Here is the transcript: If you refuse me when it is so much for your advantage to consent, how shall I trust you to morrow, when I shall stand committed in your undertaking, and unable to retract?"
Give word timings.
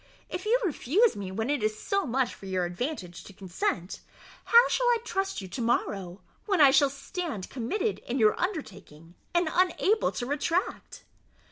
If 0.29 0.45
you 0.47 0.59
refuse 0.65 1.15
me 1.15 1.31
when 1.31 1.51
it 1.51 1.61
is 1.61 1.77
so 1.77 2.07
much 2.07 2.33
for 2.33 2.47
your 2.47 2.65
advantage 2.65 3.23
to 3.25 3.33
consent, 3.33 3.99
how 4.45 4.67
shall 4.67 4.87
I 4.87 4.97
trust 5.03 5.41
you 5.41 5.47
to 5.49 5.61
morrow, 5.61 6.21
when 6.47 6.59
I 6.59 6.71
shall 6.71 6.89
stand 6.89 7.51
committed 7.51 7.99
in 8.07 8.17
your 8.17 8.33
undertaking, 8.41 9.13
and 9.35 9.47
unable 9.53 10.11
to 10.13 10.25
retract?" 10.25 11.03